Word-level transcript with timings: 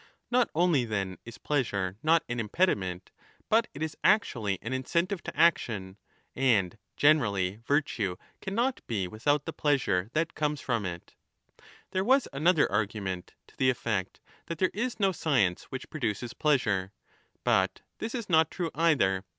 Not 0.31 0.49
only, 0.55 0.83
then, 0.83 1.19
is 1.25 1.37
plea 1.37 1.61
sure 1.61 1.95
not 2.01 2.23
an 2.27 2.39
impediment, 2.39 3.11
but 3.49 3.67
it 3.75 3.83
is 3.83 3.95
actually 4.03 4.57
an 4.63 4.73
incentive 4.73 5.21
to 5.21 5.39
action, 5.39 5.95
and 6.35 6.75
^neral|y 6.97 7.59
virtue 7.63 8.15
cannot 8.41 8.81
be 8.87 9.07
without 9.07 9.45
the 9.45 9.53
pleasure 9.53 10.09
that 10.13 10.33
comes 10.33 10.59
from 10.59 10.87
it 10.87 11.09
J 11.09 11.13
35 11.59 11.65
There 11.91 12.03
was 12.03 12.27
another 12.33 12.71
argument,^ 12.71 13.33
to 13.45 13.55
the 13.57 13.69
effect 13.69 14.19
that 14.47 14.57
there 14.57 14.71
is 14.73 14.99
no 14.99 15.11
science 15.11 15.65
which 15.65 15.91
produces 15.91 16.33
pleasure. 16.33 16.93
But 17.43 17.81
this 17.99 18.15
is 18.15 18.27
not 18.27 18.49
true 18.49 18.71
either. 18.73 19.23